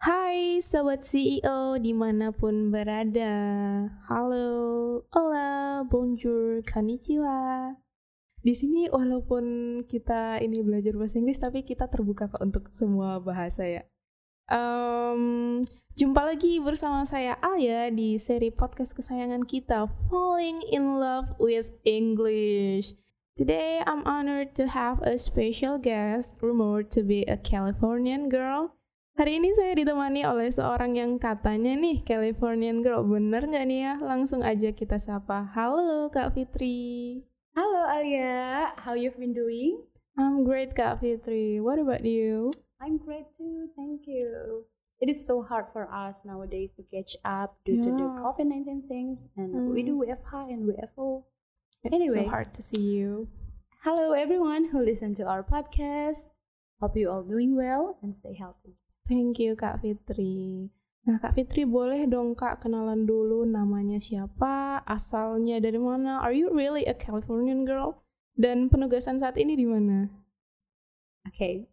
Hai 0.00 0.64
Sobat 0.64 1.04
CEO 1.04 1.76
di 1.76 1.92
mana 1.92 2.32
pun 2.32 2.72
berada. 2.72 3.36
Halo, 4.08 4.48
hola, 5.12 5.84
bonjour, 5.84 6.64
konnichiwa. 6.64 7.76
Di 8.40 8.56
sini 8.56 8.88
walaupun 8.88 9.44
kita 9.84 10.40
ini 10.40 10.64
belajar 10.64 10.96
bahasa 10.96 11.20
Inggris 11.20 11.36
Tapi 11.36 11.68
kita 11.68 11.92
terbuka 11.92 12.32
kok 12.32 12.40
untuk 12.40 12.72
semua 12.72 13.20
bahasa 13.20 13.68
ya. 13.68 13.84
Um, 14.48 15.60
Jumpa 16.00 16.32
lagi 16.32 16.64
bersama 16.64 17.04
saya 17.04 17.36
Alia 17.44 17.92
di 17.92 18.16
seri 18.16 18.48
podcast 18.48 18.96
kesayangan 18.96 19.44
kita 19.44 19.84
Falling 20.08 20.64
in 20.72 20.96
Love 20.96 21.36
with 21.36 21.76
English. 21.84 22.96
Today 23.36 23.84
I'm 23.84 24.00
honored 24.08 24.56
to 24.56 24.72
have 24.72 25.04
a 25.04 25.20
special 25.20 25.76
guest 25.76 26.40
rumored 26.40 26.88
to 26.96 27.04
be 27.04 27.28
a 27.28 27.36
Californian 27.36 28.32
girl 28.32 28.79
Hari 29.20 29.36
ini 29.36 29.52
saya 29.52 29.76
ditemani 29.76 30.24
oleh 30.24 30.48
seorang 30.48 30.96
yang 30.96 31.20
katanya 31.20 31.76
nih 31.76 32.00
Californian 32.08 32.80
girl. 32.80 33.04
Bener 33.04 33.44
nggak 33.44 33.68
nih 33.68 33.80
ya? 33.84 33.94
Langsung 34.00 34.40
aja 34.40 34.72
kita 34.72 34.96
sapa. 34.96 35.44
Halo 35.52 36.08
Kak 36.08 36.32
Fitri. 36.32 37.20
Halo 37.52 37.84
Alia, 37.84 38.72
how 38.80 38.96
you've 38.96 39.20
been 39.20 39.36
doing? 39.36 39.84
I'm 40.16 40.40
great 40.40 40.72
Kak 40.72 41.04
Fitri. 41.04 41.60
What 41.60 41.76
about 41.76 42.08
you? 42.08 42.48
I'm 42.80 42.96
great 42.96 43.28
too, 43.36 43.68
thank 43.76 44.08
you. 44.08 44.64
It 45.04 45.12
is 45.12 45.20
so 45.20 45.44
hard 45.44 45.68
for 45.68 45.84
us 45.92 46.24
nowadays 46.24 46.72
to 46.80 46.82
catch 46.88 47.12
up 47.20 47.60
due 47.68 47.76
to 47.84 47.92
the 47.92 48.08
Yeah. 48.08 48.24
COVID-19 48.24 48.88
things 48.88 49.28
and 49.36 49.52
Mm. 49.52 49.76
we 49.76 49.84
do 49.84 50.00
WFH 50.00 50.48
and 50.48 50.64
WFO. 50.64 51.28
It's 51.84 51.92
Anyway. 51.92 52.24
so 52.24 52.32
hard 52.32 52.56
to 52.56 52.64
see 52.64 52.96
you. 52.96 53.28
Hello 53.84 54.16
everyone 54.16 54.72
who 54.72 54.80
listen 54.80 55.12
to 55.20 55.28
our 55.28 55.44
podcast. 55.44 56.32
Hope 56.80 56.96
you 56.96 57.12
all 57.12 57.20
doing 57.20 57.52
well 57.52 58.00
and 58.00 58.16
stay 58.16 58.32
healthy. 58.32 58.79
Thank 59.10 59.42
you 59.42 59.58
Kak 59.58 59.82
Fitri. 59.82 60.70
Nah 61.02 61.18
Kak 61.18 61.34
Fitri 61.34 61.66
boleh 61.66 62.06
dong 62.06 62.38
Kak 62.38 62.62
kenalan 62.62 63.10
dulu 63.10 63.42
namanya 63.42 63.98
siapa, 63.98 64.86
asalnya 64.86 65.58
dari 65.58 65.82
mana, 65.82 66.22
are 66.22 66.30
you 66.30 66.46
really 66.54 66.86
a 66.86 66.94
Californian 66.94 67.66
girl? 67.66 68.06
Dan 68.38 68.70
penugasan 68.70 69.18
saat 69.18 69.34
ini 69.34 69.58
di 69.58 69.66
mana? 69.66 70.14
Okay. 71.26 71.66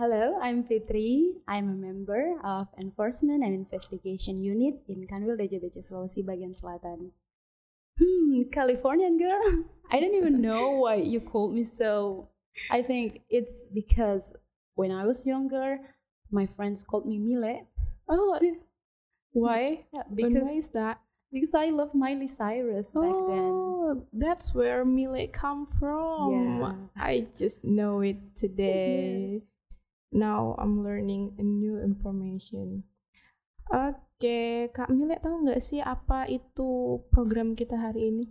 Hello, 0.00 0.40
I'm 0.40 0.64
Fitri. 0.64 1.44
I'm 1.44 1.68
a 1.68 1.76
member 1.76 2.40
of 2.40 2.72
Enforcement 2.80 3.44
and 3.44 3.52
Investigation 3.52 4.40
Unit 4.40 4.80
in 4.88 5.04
Kanwil 5.04 5.36
DJBC 5.36 5.84
Sulawesi 5.84 6.24
bagian 6.24 6.56
selatan. 6.56 7.12
Hmm, 8.00 8.48
Californian 8.48 9.20
girl? 9.20 9.68
I 9.92 10.00
don't 10.00 10.16
even 10.16 10.40
know 10.48 10.80
why 10.80 11.04
you 11.04 11.20
called 11.20 11.52
me 11.52 11.60
so. 11.60 12.32
I 12.72 12.80
think 12.80 13.20
it's 13.28 13.68
because 13.68 14.32
when 14.80 14.90
I 14.90 15.04
was 15.04 15.28
younger, 15.28 15.78
my 16.30 16.46
friends 16.46 16.82
called 16.82 17.06
me 17.06 17.18
Mile. 17.18 17.66
Oh, 18.08 18.38
why? 19.32 19.86
Yeah, 19.94 20.06
because 20.10 20.46
why 20.46 20.56
is 20.58 20.70
that? 20.70 20.98
because 21.32 21.54
I 21.54 21.70
love 21.70 21.94
Miley 21.94 22.26
Cyrus 22.26 22.90
back 22.90 23.02
then. 23.02 23.50
Oh, 23.50 24.06
that's 24.12 24.54
where 24.54 24.84
Mile 24.84 25.26
come 25.32 25.66
from. 25.66 26.60
Yeah. 26.60 26.74
I 27.02 27.26
just 27.34 27.64
know 27.64 28.02
it 28.02 28.18
today. 28.34 29.42
Now 30.12 30.58
I'm 30.58 30.82
learning 30.82 31.34
a 31.38 31.42
new 31.42 31.78
information. 31.78 32.82
Oke, 33.70 34.74
Kak 34.74 34.90
Mile 34.90 35.22
tahu 35.22 35.46
nggak 35.46 35.62
sih 35.62 35.78
apa 35.78 36.26
itu 36.26 36.98
program 37.14 37.54
kita 37.54 37.78
hari 37.78 38.10
ini? 38.10 38.26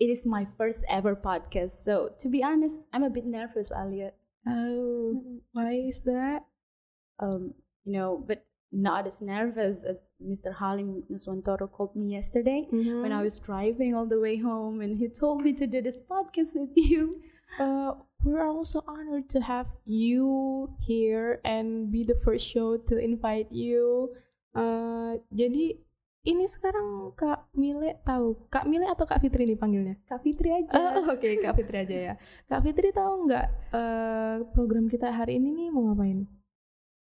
It 0.00 0.08
is 0.08 0.24
my 0.24 0.48
first 0.56 0.86
ever 0.88 1.12
podcast, 1.12 1.84
so 1.84 2.14
to 2.22 2.30
be 2.32 2.40
honest, 2.40 2.80
I'm 2.94 3.04
a 3.04 3.12
bit 3.12 3.28
nervous, 3.28 3.68
Alia. 3.68 4.16
Oh, 4.48 5.20
why 5.52 5.76
is 5.76 6.00
that? 6.08 6.48
Um, 7.18 7.48
you 7.84 7.92
know, 7.92 8.22
but 8.26 8.44
not 8.70 9.06
as 9.06 9.20
nervous 9.22 9.82
as 9.82 10.08
Mr. 10.22 10.54
Halim 10.54 11.02
Nuswantoro 11.10 11.70
called 11.70 11.96
me 11.96 12.12
yesterday 12.12 12.66
when 12.70 13.12
I 13.12 13.22
was 13.22 13.38
driving 13.38 13.94
all 13.94 14.04
the 14.04 14.20
way 14.20 14.36
home 14.36 14.82
and 14.82 14.98
he 14.98 15.08
told 15.08 15.42
me 15.42 15.54
to 15.54 15.66
do 15.66 15.80
this 15.80 16.00
podcast 16.00 16.52
with 16.54 16.76
you. 16.76 17.10
Uh, 17.58 17.92
we're 18.24 18.46
also 18.46 18.84
honored 18.86 19.30
to 19.30 19.40
have 19.40 19.66
you 19.86 20.68
here 20.78 21.40
and 21.44 21.90
be 21.90 22.04
the 22.04 22.16
first 22.16 22.46
show 22.46 22.76
to 22.76 22.98
invite 22.98 23.48
you. 23.50 24.12
Uh, 24.52 25.16
jadi 25.32 25.80
ini 26.28 26.44
sekarang 26.44 27.16
Kak 27.16 27.48
Mile 27.56 27.96
tahu 28.04 28.36
Kak 28.52 28.68
Mile 28.68 28.92
atau 28.92 29.08
Kak 29.08 29.24
Fitri 29.24 29.48
nih 29.48 29.56
panggilnya? 29.56 29.96
Kak 30.04 30.20
Fitri 30.20 30.52
aja. 30.52 30.76
Oh, 30.76 31.08
Oke, 31.14 31.40
Kak 31.40 31.56
Fitri 31.56 31.88
aja 31.88 31.96
ya. 31.96 32.14
Kak 32.52 32.60
Fitri 32.68 32.92
tahu 32.92 33.30
nggak 33.30 33.46
eh, 33.72 34.36
program 34.52 34.92
kita 34.92 35.08
hari 35.08 35.40
ini 35.40 35.56
nih 35.56 35.68
mau 35.72 35.88
ngapain? 35.88 36.28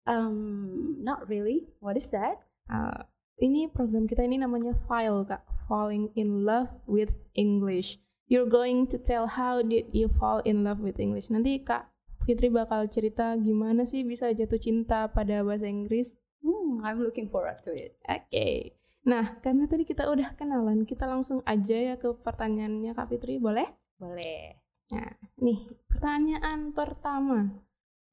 Um, 0.07 0.99
not 0.99 1.29
really. 1.29 1.71
What 1.79 1.97
is 1.97 2.11
that? 2.11 2.43
Uh, 2.67 3.07
ini 3.43 3.71
program 3.71 4.07
kita 4.07 4.23
ini 4.27 4.39
namanya 4.39 4.75
File 4.87 5.27
Kak, 5.27 5.43
Falling 5.67 6.11
in 6.15 6.47
Love 6.47 6.71
with 6.87 7.19
English. 7.35 7.99
You're 8.31 8.49
going 8.49 8.89
to 8.89 8.97
tell 8.97 9.29
how 9.29 9.61
did 9.61 9.93
you 9.93 10.09
fall 10.09 10.41
in 10.49 10.65
love 10.65 10.81
with 10.81 10.97
English. 10.97 11.29
Nanti 11.29 11.61
Kak 11.61 11.93
Fitri 12.23 12.49
bakal 12.49 12.89
cerita 12.89 13.35
gimana 13.37 13.85
sih 13.85 14.07
bisa 14.07 14.31
jatuh 14.33 14.57
cinta 14.57 15.11
pada 15.11 15.43
bahasa 15.45 15.69
Inggris. 15.69 16.17
Hmm, 16.41 16.81
I'm 16.81 17.03
looking 17.03 17.29
forward 17.29 17.61
to 17.67 17.75
it. 17.77 17.99
Oke. 18.09 18.79
Nah, 19.03 19.37
karena 19.43 19.67
tadi 19.67 19.83
kita 19.83 20.07
udah 20.07 20.39
kenalan, 20.39 20.87
kita 20.87 21.11
langsung 21.11 21.43
aja 21.43 21.75
ya 21.75 21.95
ke 21.99 22.15
pertanyaannya 22.23 22.95
Kak 22.95 23.11
Fitri, 23.11 23.43
boleh? 23.43 23.67
Boleh. 23.99 24.63
Nah, 24.95 25.13
nih 25.43 25.59
pertanyaan 25.91 26.71
pertama. 26.71 27.51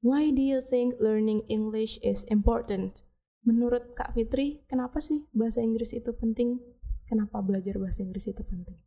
Why 0.00 0.32
do 0.32 0.40
you 0.40 0.60
think 0.64 0.96
learning 1.00 1.44
English 1.48 2.00
is 2.00 2.24
important? 2.32 3.04
Menurut 3.44 3.96
Kak 3.96 4.16
Fitri, 4.16 4.64
kenapa 4.68 5.00
sih 5.00 5.24
bahasa 5.32 5.60
Inggris 5.60 5.92
itu 5.92 6.12
penting? 6.16 6.60
Kenapa 7.08 7.40
belajar 7.44 7.76
bahasa 7.76 8.04
Inggris 8.04 8.28
itu 8.28 8.40
penting? 8.44 8.80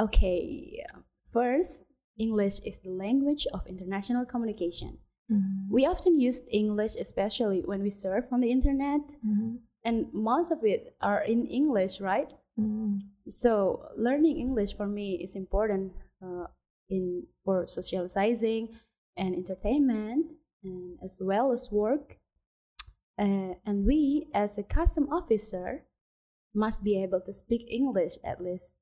Okay. 0.00 0.80
First, 1.28 1.84
English 2.16 2.60
is 2.64 2.80
the 2.80 2.92
language 2.92 3.44
of 3.52 3.66
international 3.68 4.24
communication. 4.24 4.98
Hmm. 5.28 5.68
We 5.68 5.84
often 5.84 6.16
use 6.16 6.40
English, 6.48 6.96
especially 6.96 7.60
when 7.68 7.84
we 7.84 7.92
surf 7.92 8.32
on 8.32 8.40
the 8.40 8.48
internet, 8.48 9.20
Hmm. 9.20 9.60
and 9.84 10.08
most 10.16 10.48
of 10.48 10.64
it 10.64 10.96
are 11.04 11.20
in 11.20 11.44
English, 11.44 12.00
right? 12.00 12.32
Hmm. 12.56 13.04
So 13.28 13.84
learning 13.92 14.40
English 14.40 14.72
for 14.72 14.88
me 14.88 15.20
is 15.20 15.36
important 15.36 15.92
uh, 16.24 16.48
in 16.88 17.28
for 17.44 17.68
socializing 17.68 18.72
and 19.18 19.34
entertainment, 19.34 20.26
and 20.64 20.98
as 21.02 21.20
well 21.20 21.52
as 21.52 21.70
work. 21.70 22.18
Uh, 23.18 23.54
and 23.66 23.84
we, 23.84 24.28
as 24.32 24.56
a 24.56 24.62
custom 24.62 25.08
officer, 25.10 25.84
must 26.54 26.84
be 26.84 27.02
able 27.02 27.20
to 27.20 27.32
speak 27.32 27.66
English 27.68 28.14
at 28.24 28.40
least. 28.40 28.74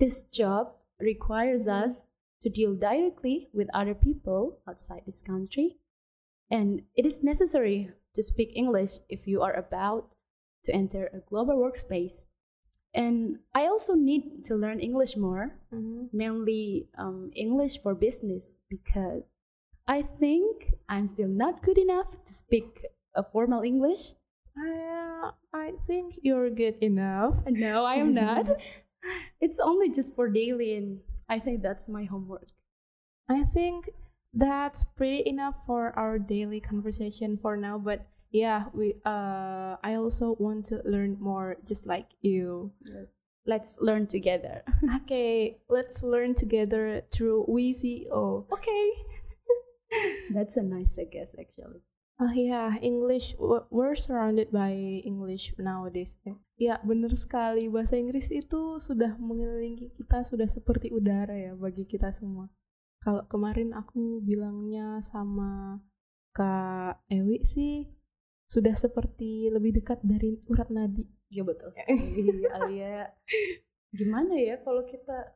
This 0.00 0.24
job 0.24 0.72
requires 0.98 1.68
us 1.68 2.04
to 2.42 2.48
deal 2.48 2.74
directly 2.74 3.48
with 3.52 3.68
other 3.72 3.94
people 3.94 4.58
outside 4.68 5.02
this 5.06 5.22
country, 5.22 5.76
and 6.50 6.82
it 6.96 7.06
is 7.06 7.22
necessary 7.22 7.90
to 8.14 8.22
speak 8.22 8.50
English 8.54 8.92
if 9.08 9.26
you 9.26 9.42
are 9.42 9.54
about 9.54 10.14
to 10.64 10.72
enter 10.74 11.10
a 11.12 11.20
global 11.28 11.56
workspace. 11.56 12.24
And 12.94 13.40
I 13.52 13.66
also 13.66 13.94
need 13.94 14.44
to 14.44 14.54
learn 14.54 14.78
English 14.80 15.16
more, 15.16 15.58
Hmm. 15.70 16.06
mainly 16.12 16.88
um, 16.96 17.30
English 17.34 17.82
for 17.82 17.94
business, 17.94 18.54
because 18.70 19.24
I 19.86 20.02
think 20.02 20.72
I'm 20.88 21.06
still 21.06 21.28
not 21.28 21.62
good 21.62 21.78
enough 21.78 22.24
to 22.24 22.32
speak 22.32 22.84
a 23.14 23.22
formal 23.22 23.62
English. 23.62 24.14
I, 24.56 25.30
I 25.52 25.72
think 25.78 26.18
you're 26.22 26.50
good 26.50 26.76
enough. 26.80 27.42
No, 27.50 27.84
I 27.84 27.96
am 27.96 28.14
not. 28.14 28.48
it's 29.40 29.58
only 29.58 29.90
just 29.90 30.14
for 30.14 30.28
daily, 30.28 30.74
and 30.76 31.00
I 31.28 31.38
think 31.38 31.62
that's 31.62 31.88
my 31.88 32.04
homework. 32.04 32.48
I 33.28 33.44
think 33.44 33.90
that's 34.32 34.84
pretty 34.96 35.28
enough 35.28 35.56
for 35.66 35.92
our 35.98 36.18
daily 36.18 36.60
conversation 36.60 37.36
for 37.36 37.56
now. 37.56 37.78
But 37.78 38.06
yeah, 38.30 38.64
we 38.72 38.94
uh, 39.04 39.76
I 39.82 39.94
also 39.96 40.36
want 40.38 40.66
to 40.66 40.80
learn 40.84 41.16
more, 41.20 41.56
just 41.66 41.86
like 41.86 42.06
you. 42.22 42.72
Yes. 42.84 43.08
Let's 43.46 43.78
learn 43.80 44.06
together. 44.06 44.62
Okay, 45.04 45.58
let's 45.68 46.02
learn 46.02 46.34
together 46.34 47.02
through 47.12 47.44
WeCO. 47.46 48.46
okay. 48.50 48.92
That's 50.34 50.56
a 50.56 50.64
nice 50.64 50.98
guess, 51.10 51.34
actually. 51.38 51.82
Oh 52.22 52.30
yeah, 52.30 52.78
English. 52.78 53.34
We're 53.74 53.98
surrounded 53.98 54.54
by 54.54 55.02
English 55.02 55.50
nowadays. 55.58 56.14
Ya, 56.54 56.78
bener 56.86 57.10
sekali. 57.18 57.66
Bahasa 57.66 57.98
Inggris 57.98 58.30
itu 58.30 58.78
sudah 58.78 59.18
mengelilingi 59.18 59.90
kita, 59.98 60.22
sudah 60.22 60.46
seperti 60.46 60.94
udara 60.94 61.34
ya 61.34 61.58
bagi 61.58 61.82
kita 61.82 62.14
semua. 62.14 62.46
Kalau 63.02 63.26
kemarin 63.26 63.74
aku 63.74 64.22
bilangnya 64.22 65.02
sama 65.02 65.82
Kak 66.30 67.02
Ewi 67.10 67.42
sih, 67.42 67.90
sudah 68.46 68.78
seperti 68.78 69.50
lebih 69.50 69.82
dekat 69.82 69.98
dari 70.06 70.38
urat 70.46 70.70
nadi. 70.70 71.02
Iya 71.34 71.42
betul 71.42 71.74
sekali, 71.76 72.46
Alia. 72.46 73.10
Gimana 73.90 74.38
ya 74.38 74.62
kalau 74.62 74.86
kita 74.86 75.34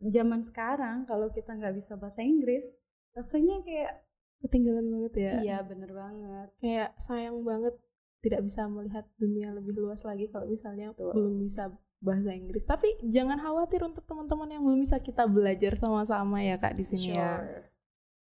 zaman 0.00 0.40
sekarang 0.48 1.04
kalau 1.04 1.28
kita 1.28 1.52
nggak 1.52 1.76
bisa 1.76 2.00
bahasa 2.00 2.24
Inggris, 2.24 2.72
rasanya 3.16 3.64
kayak 3.64 4.06
Ketinggalan 4.44 4.86
banget 4.92 5.12
ya. 5.16 5.32
iya 5.40 5.58
bener 5.64 5.90
banget. 5.90 6.48
Kayak 6.60 6.92
sayang 7.00 7.40
banget 7.40 7.74
tidak 8.20 8.44
bisa 8.44 8.68
melihat 8.68 9.04
dunia 9.16 9.48
lebih 9.54 9.72
luas 9.78 10.04
lagi 10.04 10.28
kalau 10.28 10.44
misalnya 10.50 10.92
Betul. 10.92 11.14
belum 11.16 11.34
bisa 11.40 11.72
bahasa 12.04 12.36
Inggris. 12.36 12.68
Tapi 12.68 13.00
jangan 13.08 13.40
khawatir 13.40 13.80
untuk 13.80 14.04
teman-teman 14.04 14.52
yang 14.52 14.62
belum 14.62 14.84
bisa 14.84 15.00
kita 15.00 15.24
belajar 15.24 15.72
sama-sama 15.80 16.44
ya 16.44 16.60
kak 16.60 16.76
di 16.76 16.84
sini 16.84 17.16
ya. 17.16 17.40
Sure. 17.40 17.60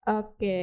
Oke, 0.03 0.59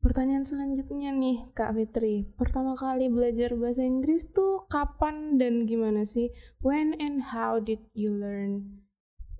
pertanyaan 0.00 0.48
selanjutnya 0.48 1.12
nih 1.12 1.52
Kak 1.52 1.76
Fitri. 1.76 2.24
Pertama 2.40 2.72
kali 2.72 3.12
belajar 3.12 3.52
bahasa 3.60 3.84
Inggris 3.84 4.24
tuh 4.32 4.64
kapan 4.72 5.36
dan 5.36 5.68
gimana 5.68 6.08
sih? 6.08 6.32
When 6.64 6.96
and 6.96 7.28
how 7.28 7.60
did 7.60 7.84
you 7.92 8.16
learn? 8.16 8.80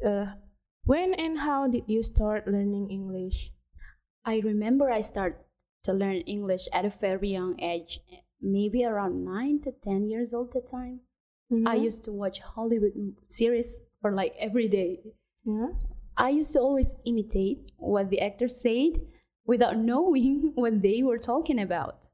Uh, 0.04 0.36
when 0.84 1.16
and 1.16 1.40
how 1.40 1.64
did 1.64 1.88
you 1.88 2.04
start 2.04 2.44
learning 2.44 2.92
English? 2.92 3.53
I 4.24 4.40
remember 4.40 4.90
I 4.90 5.02
started 5.02 5.38
to 5.84 5.92
learn 5.92 6.16
English 6.26 6.66
at 6.72 6.84
a 6.84 6.90
very 6.90 7.28
young 7.30 7.60
age, 7.60 8.00
maybe 8.40 8.84
around 8.84 9.24
9 9.24 9.60
to 9.62 9.72
10 9.72 10.08
years 10.08 10.32
old 10.32 10.54
at 10.56 10.62
the 10.64 10.70
time. 10.70 11.00
I 11.66 11.76
Mhm. 11.76 11.84
used 11.84 12.04
to 12.04 12.12
watch 12.12 12.38
Hollywood 12.40 12.94
series 13.28 13.76
for 14.00 14.10
like 14.12 14.34
every 14.38 14.68
day. 14.68 15.00
Ya. 15.44 15.68
I 16.16 16.30
used 16.30 16.52
to 16.52 16.60
always 16.60 16.94
imitate 17.04 17.70
what 17.78 18.08
the 18.08 18.20
actors 18.20 18.56
said 18.56 18.92
without 19.46 19.76
knowing 19.90 20.52
what 20.54 20.80
they 20.82 21.02
were 21.02 21.18
talking 21.18 21.60
about. 21.60 22.08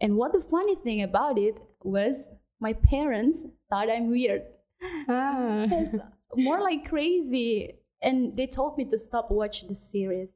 And 0.00 0.16
what 0.16 0.32
the 0.32 0.40
funny 0.40 0.74
thing 0.74 1.00
about 1.00 1.38
it 1.38 1.56
was 1.82 2.28
my 2.60 2.72
parents 2.72 3.44
thought 3.70 3.88
I'm 3.88 4.10
weird. 4.10 4.42
Ah. 5.08 5.66
More 6.36 6.60
like 6.60 6.88
crazy. 6.88 7.78
And 8.02 8.36
they 8.36 8.46
told 8.46 8.76
me 8.76 8.84
to 8.86 8.98
stop 8.98 9.30
watching 9.30 9.68
the 9.68 9.74
series 9.76 10.34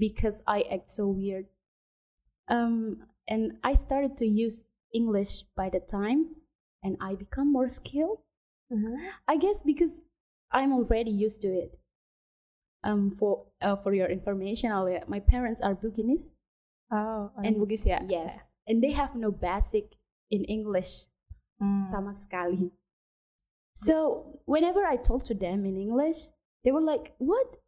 because 0.00 0.40
I 0.48 0.64
act 0.72 0.88
so 0.88 1.06
weird. 1.12 1.46
Um, 2.48 3.04
and 3.28 3.60
I 3.62 3.74
started 3.76 4.16
to 4.18 4.26
use 4.26 4.64
English 4.96 5.44
by 5.54 5.68
the 5.68 5.78
time 5.78 6.34
and 6.82 6.96
I 7.00 7.14
become 7.14 7.52
more 7.52 7.68
skilled. 7.68 8.24
Uh-huh. 8.72 8.96
I 9.28 9.36
guess 9.36 9.62
because 9.62 10.00
I'm 10.50 10.72
already 10.72 11.12
used 11.12 11.42
to 11.42 11.48
it. 11.52 11.76
Um, 12.82 13.10
for 13.12 13.44
uh, 13.60 13.76
for 13.76 13.92
your 13.92 14.08
information, 14.08 14.72
Alia, 14.72 15.04
my 15.06 15.20
parents 15.20 15.60
are 15.60 15.76
Buginese. 15.76 16.32
Oh, 16.90 17.28
And- 17.44 17.60
Bugis 17.60 17.84
ya? 17.84 18.00
Yes, 18.08 18.40
and 18.66 18.80
they 18.82 18.96
have 18.96 19.12
no 19.14 19.30
basic 19.30 20.00
in 20.32 20.48
English 20.48 21.06
Hmm. 21.60 21.84
sama 21.84 22.16
sekali. 22.16 22.72
So 23.76 24.40
whenever 24.48 24.80
I 24.88 24.96
talk 24.96 25.28
to 25.28 25.36
them 25.36 25.68
in 25.68 25.76
English, 25.76 26.32
they 26.64 26.72
were 26.72 26.80
like, 26.80 27.12
"What?" 27.20 27.60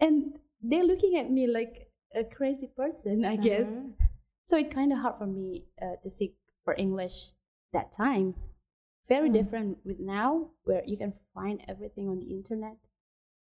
And 0.00 0.40
they're 0.62 0.86
looking 0.86 1.18
at 1.18 1.30
me 1.30 1.46
like 1.46 1.90
a 2.14 2.24
crazy 2.24 2.70
person, 2.70 3.24
I 3.24 3.36
guess. 3.36 3.66
Uh-huh. 3.66 4.06
So 4.46 4.56
it 4.56 4.70
kind 4.70 4.92
of 4.92 4.98
hard 4.98 5.18
for 5.18 5.26
me 5.26 5.64
uh, 5.80 5.96
to 6.02 6.08
seek 6.10 6.36
for 6.64 6.74
English 6.78 7.32
that 7.72 7.92
time. 7.92 8.34
Very 9.08 9.28
Hmm. 9.28 9.34
different 9.34 9.70
with 9.84 9.98
now, 9.98 10.54
where 10.64 10.82
you 10.86 10.96
can 10.96 11.12
find 11.34 11.60
everything 11.66 12.08
on 12.08 12.22
the 12.22 12.30
internet. 12.30 12.78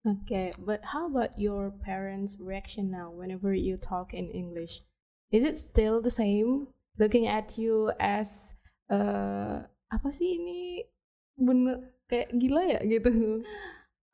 Okay, 0.07 0.49
but 0.57 0.81
how 0.97 1.11
about 1.11 1.37
your 1.37 1.69
parents' 1.69 2.39
reaction 2.41 2.89
now 2.89 3.11
whenever 3.11 3.53
you 3.53 3.77
talk 3.77 4.15
in 4.15 4.31
English? 4.33 4.81
Is 5.29 5.45
it 5.45 5.59
still 5.59 6.01
the 6.01 6.11
same? 6.11 6.73
Looking 6.97 7.27
at 7.27 7.59
you 7.59 7.93
as 8.01 8.55
uh, 8.89 9.69
apa 9.93 10.09
sih 10.15 10.41
ini 10.41 10.89
bener 11.37 11.93
kayak 12.09 12.33
gila 12.39 12.65
ya 12.65 12.81
gitu? 12.87 13.43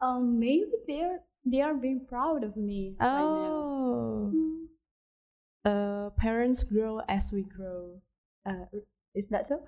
Um, 0.02 0.36
maybe 0.42 0.68
they're 0.84 1.22
they 1.46 1.62
are 1.62 1.74
being 1.74 2.04
proud 2.06 2.42
of 2.44 2.56
me. 2.56 2.96
Oh, 3.00 4.30
Hmm. 4.34 4.66
uh, 5.64 6.10
parents 6.10 6.62
grow 6.64 7.00
as 7.08 7.32
we 7.32 7.42
grow. 7.42 8.00
Uh, 8.44 8.66
is 9.14 9.28
that 9.28 9.46
so? 9.48 9.62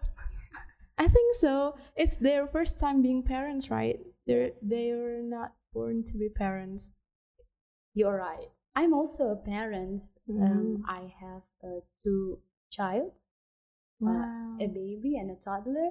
I 0.99 1.07
think 1.09 1.35
so. 1.35 1.77
It's 1.97 2.17
their 2.17 2.47
first 2.47 2.81
time 2.81 3.03
being 3.03 3.23
parents, 3.23 3.71
right? 3.71 4.01
They're 4.27 4.51
they're 4.63 5.23
not 5.23 5.55
born 5.73 6.03
to 6.11 6.19
be 6.19 6.29
parents. 6.29 6.93
You're 7.95 8.17
right. 8.19 8.51
I'm 8.75 8.93
also 8.95 9.31
a 9.31 9.37
parent. 9.37 10.03
Mm. 10.31 10.43
Um, 10.43 10.85
I 10.87 11.13
have 11.21 11.43
uh, 11.65 11.81
two 12.05 12.39
child, 12.71 13.13
Wow. 14.01 14.57
a 14.61 14.67
baby 14.69 15.17
and 15.19 15.31
a 15.31 15.35
toddler, 15.37 15.91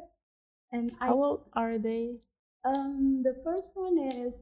and 0.72 0.92
I 1.02 1.08
How 1.08 1.24
old 1.24 1.42
are 1.54 1.78
they? 1.80 2.20
um 2.66 3.24
the 3.24 3.34
first 3.44 3.76
one 3.76 3.98
is 3.98 4.36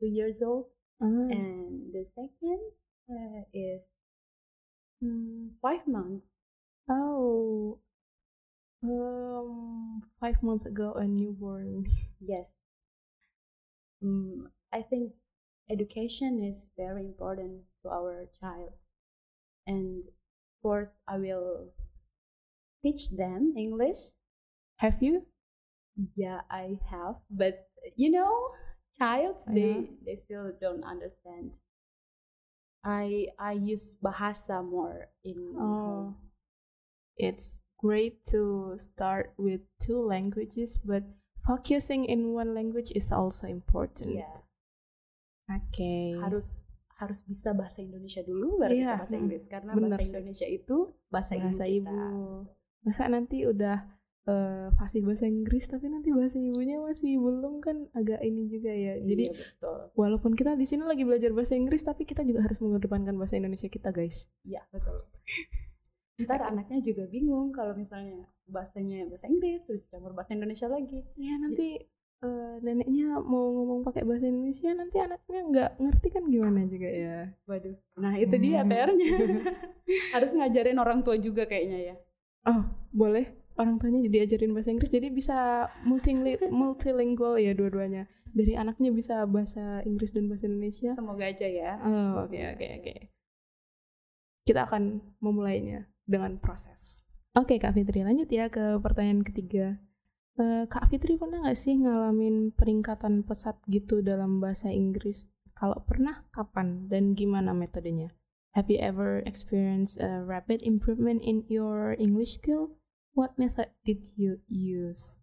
two 0.00 0.06
years 0.06 0.42
old, 0.42 0.66
Ah. 1.00 1.06
and 1.06 1.92
the 1.92 2.04
second 2.04 2.60
uh, 3.10 3.42
is 3.52 3.90
mm, 5.02 5.52
five 5.62 5.86
months. 5.86 6.30
Oh, 6.88 7.80
um, 8.82 10.00
five 10.20 10.40
months 10.42 10.64
ago, 10.66 10.92
a 10.94 11.04
newborn. 11.06 11.86
Yes. 12.20 12.54
Mm, 14.02 14.40
I 14.72 14.82
think 14.82 15.14
education 15.68 16.42
is 16.42 16.68
very 16.76 17.04
important 17.04 17.64
to 17.82 17.88
our 17.88 18.26
child. 18.38 18.74
And 19.66 20.06
of 20.06 20.62
course, 20.62 20.98
I 21.08 21.18
will 21.18 21.72
teach 22.84 23.10
them 23.10 23.52
English. 23.56 24.12
Have 24.76 25.02
you? 25.02 25.26
Yeah, 26.14 26.40
I 26.50 26.78
have. 26.90 27.16
But 27.30 27.68
you 27.96 28.10
know, 28.10 28.50
childs 28.94 29.44
they 29.46 29.84
Yeah. 29.84 29.90
they 30.04 30.16
still 30.16 30.54
don't 30.56 30.84
understand. 30.84 31.58
I 32.84 33.32
I 33.40 33.56
use 33.56 33.96
bahasa 33.96 34.60
more 34.60 35.08
in 35.24 35.56
Oh, 35.56 36.14
it's 37.16 37.64
great 37.80 38.20
to 38.28 38.76
start 38.76 39.32
with 39.40 39.64
two 39.80 39.96
languages, 40.00 40.76
but 40.84 41.04
focusing 41.40 42.04
in 42.04 42.36
one 42.36 42.52
language 42.52 42.92
is 42.92 43.08
also 43.08 43.48
important. 43.48 44.20
Yeah. 44.20 44.36
Okay. 45.44 46.16
harus 46.20 46.64
harus 46.96 47.20
bisa 47.26 47.52
bahasa 47.52 47.84
Indonesia 47.84 48.24
dulu 48.24 48.56
baru 48.56 48.72
bisa 48.80 48.94
Iya, 48.94 49.00
bahasa 49.00 49.16
Inggris 49.18 49.44
karena 49.44 49.70
bener 49.76 49.98
bahasa. 49.98 50.04
Indonesia 50.08 50.48
itu 50.48 50.76
bahasa, 51.12 51.32
bahasa 51.36 51.64
ibu 51.68 51.84
ibu. 51.84 51.92
kita. 51.92 52.08
Masa 52.84 53.02
nanti 53.08 53.38
udah 53.44 53.78
eh, 54.24 54.68
fasih 54.80 55.04
bahasa 55.04 55.28
Inggris 55.28 55.68
tapi 55.68 55.92
nanti 55.92 56.08
bahasa 56.08 56.40
ibunya 56.40 56.80
masih 56.80 57.20
belum 57.20 57.60
kan 57.60 57.88
agak 57.92 58.24
ini 58.24 58.48
juga 58.48 58.72
ya. 58.72 58.96
Jadi 59.00 59.24
iya, 59.28 59.36
betul. 59.36 59.78
walaupun 59.92 60.32
kita 60.32 60.56
di 60.56 60.64
sini 60.64 60.84
lagi 60.88 61.04
belajar 61.04 61.30
bahasa 61.36 61.52
Inggris 61.54 61.84
tapi 61.84 62.08
kita 62.08 62.24
juga 62.24 62.44
harus 62.48 62.56
mengedepankan 62.64 63.14
bahasa 63.20 63.36
Indonesia 63.36 63.68
kita, 63.68 63.92
guys. 63.92 64.32
Iya, 64.48 64.64
betul. 64.72 64.96
Ntar 66.14 66.40
anaknya 66.46 66.78
juga 66.78 67.10
bingung 67.10 67.50
kalau 67.50 67.74
misalnya 67.74 68.24
bahasanya 68.46 69.04
bahasa 69.10 69.26
Inggris 69.26 69.66
terus 69.66 69.82
campur 69.90 70.14
bahasa 70.14 70.32
Indonesia 70.32 70.70
lagi. 70.70 71.02
Ya 71.18 71.34
nanti 71.36 71.82
eh, 72.24 72.54
neneknya 72.64 73.20
mau 73.20 73.52
ngomong 73.52 73.84
pakai 73.84 74.06
bahasa 74.08 74.30
Indonesia 74.30 74.72
nanti 74.72 74.96
anaknya 75.02 75.40
nggak 75.44 75.70
ngerti 75.82 76.08
kan 76.14 76.24
gimana 76.30 76.64
juga 76.64 76.88
ya. 76.88 77.18
Waduh. 77.44 77.76
Nah, 78.00 78.14
itu 78.16 78.34
dia 78.40 78.62
Hmm. 78.64 78.70
PR-nya. 78.72 79.10
harus 80.16 80.30
ngajarin 80.32 80.78
orang 80.80 81.04
tua 81.04 81.20
juga 81.20 81.44
kayaknya 81.44 81.92
ya. 81.92 81.96
Oh, 82.48 82.62
boleh 82.94 83.43
orang 83.54 83.78
tuanya 83.78 84.02
jadi 84.06 84.26
ajarin 84.26 84.52
bahasa 84.52 84.70
Inggris 84.74 84.90
jadi 84.90 85.08
bisa 85.10 85.68
multilingual, 85.86 86.50
multilingual 86.50 87.34
ya 87.38 87.52
dua-duanya. 87.54 88.10
Dari 88.34 88.58
anaknya 88.58 88.90
bisa 88.90 89.22
bahasa 89.30 89.78
Inggris 89.86 90.10
dan 90.10 90.26
bahasa 90.26 90.50
Indonesia. 90.50 90.90
Semoga 90.90 91.30
aja 91.30 91.46
ya. 91.46 91.78
Oh, 91.82 92.18
oke 92.18 92.34
oke 92.34 92.66
oke. 92.82 92.94
Kita 94.44 94.66
akan 94.66 95.00
memulainya 95.22 95.86
dengan 96.02 96.42
proses. 96.42 97.06
Oke 97.34 97.58
Kak 97.58 97.74
Fitri, 97.74 98.02
lanjut 98.02 98.30
ya 98.30 98.50
ke 98.50 98.78
pertanyaan 98.82 99.22
ketiga. 99.22 99.78
Eh, 100.34 100.66
Kak 100.66 100.90
Fitri 100.90 101.14
pernah 101.14 101.46
nggak 101.46 101.58
sih 101.58 101.78
ngalamin 101.78 102.50
peningkatan 102.58 103.22
pesat 103.22 103.54
gitu 103.70 104.02
dalam 104.02 104.42
bahasa 104.42 104.66
Inggris? 104.66 105.30
Kalau 105.54 105.78
pernah, 105.86 106.26
kapan 106.34 106.90
dan 106.90 107.14
gimana 107.14 107.54
metodenya? 107.54 108.10
Have 108.58 108.66
you 108.66 108.82
ever 108.82 109.22
experienced 109.26 110.02
a 110.02 110.26
rapid 110.26 110.62
improvement 110.66 111.22
in 111.22 111.46
your 111.46 111.94
English 111.98 112.42
skill? 112.42 112.74
What 113.14 113.38
method 113.38 113.68
did 113.84 114.08
you 114.16 114.40
use? 114.48 115.20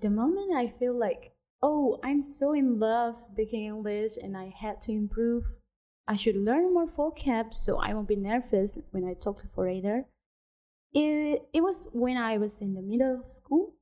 the 0.00 0.10
moment 0.10 0.52
I 0.56 0.68
feel 0.68 0.96
like, 0.96 1.32
oh, 1.60 1.98
I'm 2.04 2.22
so 2.22 2.52
in 2.52 2.78
love 2.78 3.16
speaking 3.16 3.64
English 3.64 4.12
and 4.22 4.36
I 4.36 4.52
had 4.56 4.80
to 4.82 4.92
improve, 4.92 5.44
I 6.06 6.16
should 6.16 6.36
learn 6.36 6.72
more 6.72 6.86
vocab 6.86 7.52
so 7.54 7.78
I 7.78 7.92
won't 7.94 8.08
be 8.08 8.16
nervous 8.16 8.78
when 8.92 9.04
I 9.04 9.14
talk 9.14 9.40
to 9.40 9.48
foreigner. 9.48 10.06
It, 10.92 11.42
it 11.52 11.62
was 11.62 11.88
when 11.92 12.16
I 12.16 12.38
was 12.38 12.60
in 12.60 12.74
the 12.74 12.82
middle 12.82 13.22
school 13.26 13.74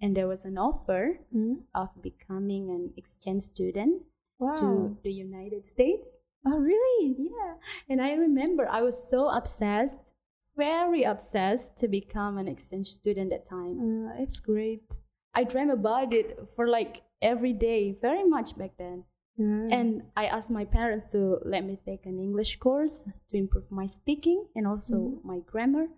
and 0.00 0.16
there 0.16 0.26
was 0.28 0.44
an 0.44 0.58
offer 0.58 1.20
Hmm? 1.32 1.54
of 1.74 1.90
becoming 2.02 2.70
an 2.70 2.92
exchange 2.96 3.42
student 3.44 4.02
Wow. 4.40 4.54
to 4.56 4.98
the 5.04 5.12
United 5.12 5.66
States. 5.66 6.08
Oh, 6.46 6.58
really? 6.58 7.30
Yeah. 7.30 7.54
And 7.88 8.02
I 8.02 8.14
remember 8.14 8.68
I 8.68 8.82
was 8.82 9.08
so 9.08 9.28
obsessed, 9.28 10.12
very 10.56 11.02
obsessed 11.02 11.76
to 11.78 11.88
become 11.88 12.38
an 12.38 12.48
exchange 12.48 12.88
student 12.88 13.32
at 13.32 13.44
time. 13.46 14.08
Uh, 14.08 14.22
it's 14.22 14.38
great. 14.40 14.98
I 15.34 15.44
dream 15.44 15.70
about 15.70 16.14
it 16.14 16.38
for 16.54 16.68
like 16.68 17.02
every 17.20 17.52
day, 17.52 17.92
very 18.00 18.24
much 18.24 18.56
back 18.56 18.72
then. 18.78 19.04
Yeah. 19.36 19.68
And 19.70 20.02
I 20.16 20.26
asked 20.26 20.50
my 20.50 20.64
parents 20.64 21.10
to 21.12 21.38
let 21.44 21.64
me 21.64 21.78
take 21.84 22.06
an 22.06 22.20
English 22.20 22.58
course 22.60 23.02
to 23.30 23.36
improve 23.36 23.72
my 23.72 23.86
speaking 23.88 24.46
and 24.54 24.66
also 24.66 24.96
Mhm. 24.96 25.24
my 25.24 25.38
grammar. 25.40 25.88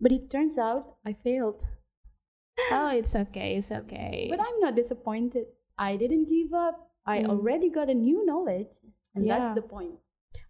But 0.00 0.12
it 0.12 0.30
turns 0.30 0.58
out 0.58 0.96
I 1.04 1.12
failed. 1.12 1.64
Oh, 2.70 2.88
it's 2.90 3.16
okay, 3.16 3.56
it's 3.56 3.72
okay. 3.72 4.26
But 4.30 4.40
I'm 4.40 4.60
not 4.60 4.76
disappointed. 4.76 5.46
I 5.78 5.96
didn't 5.96 6.26
give 6.28 6.52
up. 6.54 6.90
I 7.04 7.22
Hmm. 7.22 7.30
already 7.30 7.68
got 7.70 7.90
a 7.90 7.94
new 7.94 8.24
knowledge, 8.24 8.78
and 9.14 9.28
that's 9.28 9.50
the 9.50 9.62
point. 9.62 9.98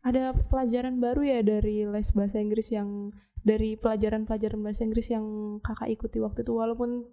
Ada 0.02 0.34
pelajaran 0.34 0.98
baru 0.98 1.22
ya 1.22 1.40
dari 1.40 1.86
les 1.86 2.08
bahasa 2.12 2.38
Inggris 2.38 2.70
yang 2.70 3.10
dari 3.42 3.74
pelajaran-pelajaran 3.74 4.62
bahasa 4.62 4.86
Inggris 4.86 5.10
yang 5.10 5.58
kakak 5.60 5.90
ikuti 5.90 6.18
waktu 6.18 6.42
itu 6.42 6.54
walaupun 6.54 7.06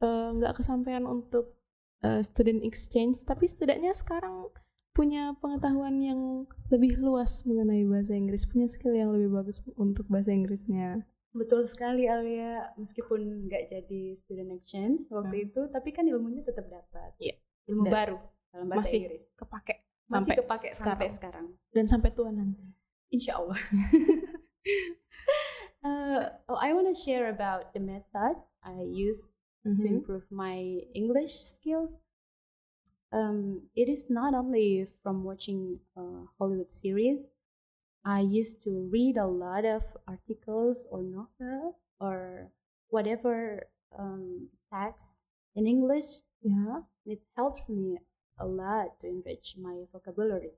eh, 0.00 0.28
nggak 0.36 0.60
kesampaian 0.60 1.04
untuk 1.04 1.56
eh, 2.00 2.20
student 2.20 2.60
exchange 2.60 3.24
tapi 3.24 3.48
setidaknya 3.48 3.92
sekarang 3.92 4.48
punya 4.92 5.32
pengetahuan 5.40 5.96
yang 6.04 6.44
lebih 6.68 7.00
luas 7.00 7.48
mengenai 7.48 7.88
bahasa 7.88 8.12
Inggris 8.12 8.44
punya 8.44 8.68
skill 8.68 8.92
yang 8.92 9.08
lebih 9.08 9.32
bagus 9.32 9.64
untuk 9.76 10.04
bahasa 10.08 10.32
Inggrisnya 10.32 11.08
Betul 11.32 11.64
sekali 11.64 12.04
Alia, 12.04 12.76
meskipun 12.76 13.48
nggak 13.48 13.64
jadi 13.64 14.12
student 14.20 14.52
exchange 14.52 15.08
waktu 15.08 15.32
Hmm. 15.40 15.46
itu, 15.48 15.60
tapi 15.72 15.88
kan 15.88 16.04
ilmunya 16.04 16.44
tetap 16.44 16.68
dapat. 16.68 17.16
Iya. 17.16 17.40
Ilmu 17.72 17.88
Dan 17.88 17.92
baru 17.96 18.18
dalam 18.52 18.66
bahasa 18.68 18.84
masih 18.84 18.98
Inggris. 19.00 19.22
kepake 19.32 19.74
Masih 20.12 20.28
sampai 20.28 20.36
kepake 20.36 20.68
sampai 20.76 21.08
sekarang. 21.08 21.46
dan 21.72 21.84
sampai 21.88 22.12
tua 22.12 22.28
nanti 22.28 22.60
Insya 23.08 23.40
Allah. 23.40 23.56
Uh, 25.82 26.30
oh, 26.48 26.54
I 26.62 26.72
want 26.72 26.86
to 26.86 26.94
share 26.94 27.26
about 27.28 27.74
the 27.74 27.80
method 27.82 28.38
I 28.62 28.86
used 28.86 29.34
to 29.66 29.74
Mhm. 29.74 29.98
improve 29.98 30.30
my 30.30 30.78
English 30.94 31.34
skills. 31.34 31.98
Um, 33.10 33.66
it 33.74 33.90
is 33.90 34.06
not 34.08 34.30
only 34.32 34.86
from 35.02 35.26
watching 35.26 35.82
uh, 35.98 36.30
Hollywood 36.38 36.70
series. 36.70 37.26
I 38.06 38.22
used 38.22 38.62
to 38.62 38.70
read 38.94 39.18
a 39.18 39.26
lot 39.26 39.66
of 39.66 39.82
articles 40.06 40.86
or 40.90 41.02
novel 41.02 41.82
or 41.98 42.50
whatever 42.88 43.66
um, 43.98 44.46
text 44.70 45.18
in 45.58 45.66
English. 45.66 46.22
ya 46.42 46.86
It 47.04 47.26
helps 47.34 47.66
me 47.66 47.98
a 48.38 48.46
lot 48.46 49.00
to 49.00 49.06
enrich 49.08 49.56
my 49.60 49.84
vocabulary. 49.92 50.56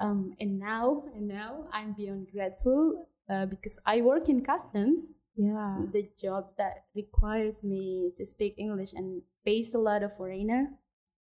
Um, 0.00 0.34
and 0.40 0.58
now, 0.58 1.04
and 1.14 1.28
now 1.28 1.66
I'm 1.72 1.94
beyond 1.94 2.28
grateful 2.32 3.06
uh, 3.30 3.46
because 3.46 3.78
I 3.86 4.02
work 4.02 4.28
in 4.28 4.42
customs 4.44 5.10
ya 5.34 5.82
the 5.90 6.06
job 6.14 6.54
that 6.58 6.86
requires 6.94 7.66
me 7.66 8.14
to 8.14 8.22
speak 8.22 8.54
English 8.54 8.94
and 8.94 9.22
face 9.42 9.74
a 9.74 9.82
lot 9.82 10.02
of 10.02 10.14
foreigner, 10.14 10.78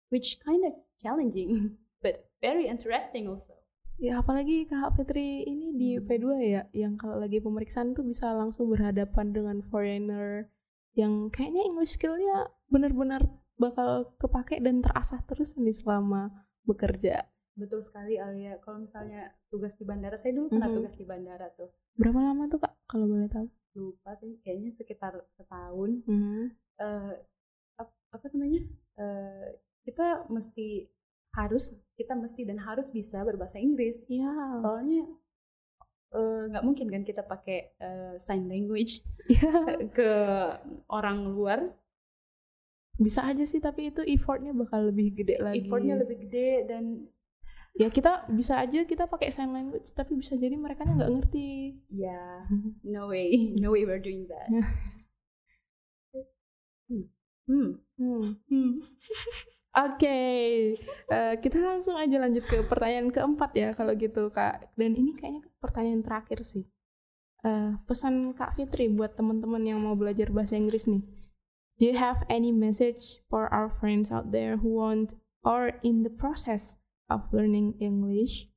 which 0.10 0.38
kind 0.46 0.66
of 0.66 0.74
challenging 1.02 1.78
but 2.04 2.30
very 2.42 2.68
interesting 2.70 3.26
also. 3.30 3.54
Ya 3.96 4.20
apalagi 4.20 4.68
Kak 4.68 5.00
Fitri 5.00 5.48
ini 5.48 5.72
di 5.72 5.90
Hmm. 5.96 6.04
P2 6.04 6.26
ya 6.44 6.62
yang 6.76 7.00
kalau 7.00 7.16
lagi 7.16 7.40
pemeriksaan 7.40 7.96
tuh 7.96 8.04
bisa 8.04 8.36
langsung 8.36 8.68
berhadapan 8.68 9.32
dengan 9.32 9.64
foreigner 9.64 10.52
yang 11.00 11.32
kayaknya 11.32 11.64
English 11.64 11.96
skillnya 11.96 12.52
benar-benar 12.68 13.24
bakal 13.56 14.12
kepake 14.16 14.60
dan 14.60 14.80
terasah 14.80 15.24
terus 15.24 15.56
nih 15.56 15.72
selama 15.72 16.32
bekerja. 16.64 17.24
Betul 17.56 17.80
sekali 17.80 18.20
Alia. 18.20 18.60
Kalau 18.60 18.84
misalnya 18.84 19.32
tugas 19.48 19.74
di 19.74 19.84
bandara, 19.84 20.20
saya 20.20 20.36
dulu 20.36 20.52
pernah 20.52 20.68
Mhm. 20.68 20.76
tugas 20.76 20.94
di 20.94 21.06
bandara 21.06 21.48
tuh. 21.52 21.72
Berapa 21.96 22.20
lama 22.22 22.46
tuh 22.46 22.60
Kak 22.60 22.74
kalau 22.84 23.08
boleh 23.08 23.32
tahu? 23.32 23.48
Lupa 23.74 24.12
sih, 24.16 24.40
kayaknya 24.40 24.72
sekitar 24.72 25.16
setahun. 25.32 26.04
Mhm. 26.04 26.52
Eh, 26.76 27.14
ap- 27.78 28.00
apa 28.12 28.26
namanya? 28.30 28.60
Eh, 28.96 29.48
kita 29.84 30.28
mesti 30.28 30.92
harus, 31.32 31.72
kita 31.96 32.16
mesti 32.16 32.44
dan 32.44 32.60
harus 32.60 32.92
bisa 32.92 33.24
berbahasa 33.24 33.56
Inggris. 33.56 34.04
Iya. 34.06 34.60
Soalnya 34.60 35.08
eh, 36.12 36.42
nggak 36.48 36.64
mungkin 36.64 36.88
kan 36.88 37.04
kita 37.04 37.24
pakai 37.24 37.76
eh, 37.76 38.16
sign 38.16 38.48
language 38.48 39.04
Iya. 39.28 39.52
ke 39.98 40.12
orang 40.88 41.28
luar 41.28 41.76
Bisa 42.96 43.28
aja 43.28 43.44
sih 43.44 43.60
tapi 43.60 43.92
itu 43.92 44.02
effortnya 44.02 44.56
bakal 44.56 44.90
lebih 44.90 45.12
gede 45.24 45.36
lagi. 45.42 45.64
effortnya 45.64 45.96
lebih 46.00 46.28
gede 46.28 46.66
dan 46.70 46.84
Ya 47.76 47.92
kita 47.92 48.24
bisa 48.32 48.56
aja 48.64 48.88
kita 48.88 49.04
pakai 49.04 49.36
sign 49.36 49.52
language 49.52 49.92
tapi 49.92 50.16
bisa 50.16 50.40
jadi 50.40 50.56
mereka 50.56 50.88
nggak 50.88 51.12
ngerti. 51.12 51.76
ya 51.92 52.40
no 52.96 53.12
way 53.12 53.52
no 53.60 53.76
way 53.76 53.84
we're 53.84 54.00
doing 54.00 54.24
that 54.32 54.48
hmm. 56.88 57.04
Hmm. 57.52 57.72
Hmm. 58.00 58.24
Hmm. 58.48 58.72
Oke, 59.76 60.08
eh, 61.12 61.34
kita 61.44 61.60
langsung 61.60 62.00
aja 62.00 62.16
lanjut 62.16 62.48
ke 62.48 62.64
pertanyaan 62.64 63.12
keempat 63.12 63.52
ya 63.60 63.70
kalau 63.76 63.92
gitu 64.00 64.32
kak. 64.32 64.72
Dan 64.80 64.96
ini 64.96 65.12
kayaknya 65.20 65.44
pertanyaan 65.60 66.00
terakhir 66.00 66.48
sih. 66.48 66.64
Eh, 67.44 67.72
pesan 67.84 68.32
Kak 68.34 68.56
Fitri 68.56 68.88
buat 68.88 69.20
teman-teman 69.20 69.60
yang 69.68 69.84
mau 69.84 70.00
belajar 70.00 70.32
bahasa 70.32 70.56
Inggris 70.56 70.88
nih. 70.88 71.04
Do 71.78 71.86
you 71.86 71.98
have 71.98 72.24
any 72.30 72.52
message 72.52 73.18
for 73.30 73.54
our 73.54 73.70
friends 73.70 74.12
out 74.12 74.32
there 74.32 74.58
who 74.58 74.76
want 74.76 75.16
or 75.44 75.74
in 75.84 76.04
the 76.04 76.10
process 76.10 76.78
of 77.10 77.22
learning 77.34 77.76
English? 77.80 78.48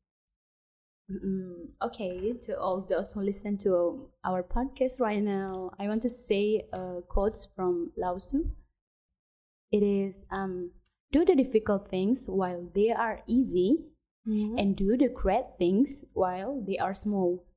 Mm, 1.11 1.73
okay, 1.83 2.35
to 2.43 2.61
all 2.61 2.83
those 2.83 3.13
who 3.13 3.23
listen 3.23 3.57
to 3.59 4.09
our 4.25 4.43
podcast 4.43 5.01
right 5.01 5.23
now, 5.23 5.73
I 5.79 5.89
want 5.89 6.03
to 6.03 6.11
say 6.11 6.67
uh, 6.73 7.01
quotes 7.09 7.49
from 7.57 7.93
Lao 7.97 8.19
Tzu. 8.19 8.51
It 9.73 9.83
is 9.83 10.25
um, 10.31 10.71
do 11.11 11.25
the 11.25 11.35
difficult 11.35 11.89
things 11.89 12.27
while 12.29 12.69
they 12.75 12.93
are 12.93 13.23
easy, 13.27 13.85
and 14.59 14.77
do 14.77 14.97
the 14.97 15.09
great 15.09 15.57
things 15.59 16.05
while 16.13 16.63
they 16.67 16.77
are 16.77 16.93
small. 16.93 17.48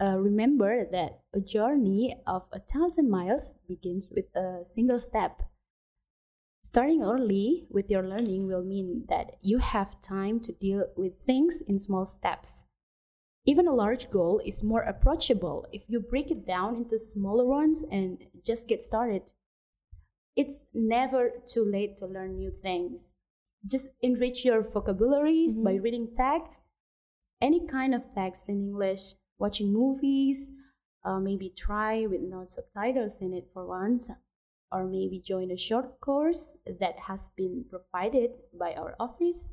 Uh, 0.00 0.16
remember 0.18 0.86
that 0.90 1.20
a 1.34 1.40
journey 1.40 2.16
of 2.26 2.48
a 2.52 2.60
thousand 2.60 3.10
miles 3.10 3.54
begins 3.68 4.10
with 4.14 4.34
a 4.34 4.62
single 4.64 4.98
step. 4.98 5.42
Starting 6.62 7.02
early 7.02 7.66
with 7.70 7.90
your 7.90 8.02
learning 8.02 8.46
will 8.46 8.62
mean 8.62 9.04
that 9.08 9.32
you 9.42 9.58
have 9.58 10.00
time 10.00 10.40
to 10.40 10.52
deal 10.52 10.84
with 10.96 11.20
things 11.20 11.62
in 11.68 11.78
small 11.78 12.06
steps. 12.06 12.64
Even 13.44 13.66
a 13.66 13.74
large 13.74 14.10
goal 14.10 14.40
is 14.44 14.62
more 14.62 14.82
approachable 14.82 15.66
if 15.72 15.82
you 15.88 16.00
break 16.00 16.30
it 16.30 16.46
down 16.46 16.76
into 16.76 16.98
smaller 16.98 17.44
ones 17.44 17.84
and 17.90 18.18
just 18.44 18.68
get 18.68 18.82
started. 18.82 19.22
It's 20.36 20.64
never 20.72 21.30
too 21.46 21.64
late 21.64 21.98
to 21.98 22.06
learn 22.06 22.36
new 22.36 22.50
things. 22.50 23.14
Just 23.66 23.88
enrich 24.00 24.44
your 24.44 24.62
vocabularies 24.62 25.60
by 25.60 25.74
reading 25.74 26.08
text, 26.16 26.60
any 27.40 27.66
kind 27.66 27.94
of 27.94 28.14
text 28.14 28.48
in 28.48 28.60
English, 28.60 29.14
watching 29.40 29.72
movies, 29.72 30.48
uh, 31.04 31.18
maybe 31.18 31.48
try 31.56 32.06
with 32.06 32.20
no 32.20 32.44
subtitles 32.46 33.18
in 33.20 33.32
it 33.32 33.48
for 33.52 33.66
once, 33.66 34.10
or 34.70 34.86
maybe 34.86 35.18
join 35.18 35.50
a 35.50 35.56
short 35.56 35.98
course 36.00 36.52
that 36.78 36.96
has 37.08 37.30
been 37.36 37.64
provided 37.68 38.36
by 38.52 38.74
our 38.74 38.94
office. 39.00 39.48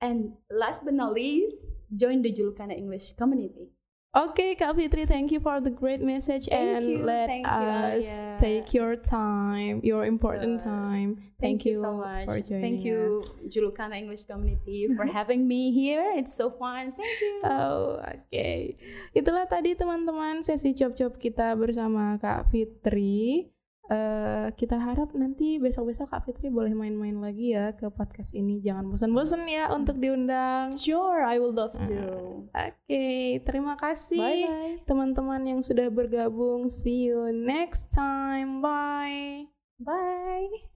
And 0.00 0.34
last 0.50 0.84
but 0.84 0.94
not 0.94 1.12
least, 1.14 1.64
join 1.94 2.22
the 2.22 2.32
Julukana 2.32 2.76
English 2.76 3.12
community. 3.12 3.70
Okay, 4.12 4.52
Kak 4.60 4.76
Fitri, 4.76 5.08
thank 5.08 5.32
you 5.32 5.40
for 5.40 5.56
the 5.56 5.72
great 5.72 6.04
message 6.04 6.44
Thank 6.44 6.84
and 6.84 6.84
you, 6.84 7.00
let 7.00 7.32
thank 7.32 7.48
you, 7.48 7.64
us 7.96 8.04
Alia. 8.04 8.36
take 8.36 8.68
your 8.76 8.92
time, 8.92 9.80
your 9.80 10.04
important 10.04 10.60
Sure. 10.60 10.68
time. 10.68 11.16
Thank, 11.40 11.64
you 11.64 11.80
so 11.80 11.96
much. 11.96 12.28
for 12.28 12.36
joining 12.44 12.60
Thank 12.60 12.84
you, 12.84 13.08
us. 13.08 13.32
Julukana 13.48 13.96
English 13.96 14.28
community, 14.28 14.92
for 14.92 15.08
having 15.16 15.48
me 15.48 15.72
here. 15.72 16.12
It's 16.12 16.36
so 16.36 16.52
fun. 16.52 16.92
Thank 16.92 17.16
you. 17.24 17.40
Oh, 17.48 18.04
oke. 18.04 18.76
Itulah 19.16 19.48
tadi 19.48 19.72
teman-teman 19.80 20.44
sesi 20.44 20.76
cop-cop 20.76 21.16
kita 21.16 21.56
bersama 21.56 22.20
Kak 22.20 22.52
Fitri. 22.52 23.48
Eh, 23.92 24.46
kita 24.56 24.80
harap 24.80 25.12
nanti 25.12 25.60
besok-besok 25.60 26.08
Kak 26.08 26.24
Fitri 26.24 26.48
boleh 26.48 26.72
main-main 26.72 27.12
lagi 27.20 27.52
ya 27.52 27.76
ke 27.76 27.92
podcast 27.92 28.32
ini. 28.32 28.56
Jangan 28.64 28.88
bosan-bosan 28.88 29.44
ya 29.44 29.68
untuk 29.68 30.00
diundang. 30.00 30.72
Sure, 30.72 31.20
I 31.20 31.36
would 31.36 31.52
love 31.52 31.76
to. 31.76 32.00
Oke, 32.68 33.44
terima 33.44 33.76
kasih 33.76 34.48
teman-teman 34.88 35.44
yang 35.44 35.60
sudah 35.60 35.92
bergabung. 35.92 36.72
See 36.72 37.12
you 37.12 37.28
next 37.36 37.92
time. 37.92 38.64
Bye. 38.64 39.52
Bye. 39.76 40.71